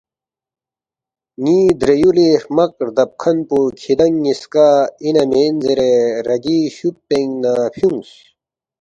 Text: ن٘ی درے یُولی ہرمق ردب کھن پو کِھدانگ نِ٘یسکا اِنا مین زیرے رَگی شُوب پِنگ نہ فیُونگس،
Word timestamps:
ن٘ی 1.43 1.59
درے 1.79 1.95
یُولی 2.01 2.27
ہرمق 2.41 2.71
ردب 2.85 3.09
کھن 3.21 3.37
پو 3.47 3.57
کِھدانگ 3.79 4.17
نِ٘یسکا 4.23 4.67
اِنا 5.03 5.23
مین 5.31 5.53
زیرے 5.63 5.93
رَگی 6.27 6.59
شُوب 6.75 6.95
پِنگ 7.07 7.31
نہ 7.43 7.51
فیُونگس، 7.73 8.11